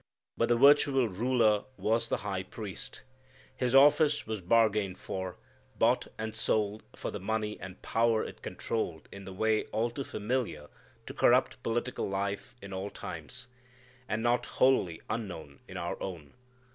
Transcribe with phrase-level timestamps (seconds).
[0.35, 3.03] But the virtual ruler was the high priest.
[3.55, 5.37] His office was bargained for,
[5.75, 10.03] bought and sold for the money and power it controlled in the way all too
[10.03, 10.69] familiar
[11.05, 13.47] to corrupt political life in all times,
[14.09, 16.33] and not wholly unknown in our own.